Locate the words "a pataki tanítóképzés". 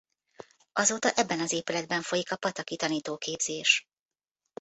2.31-3.85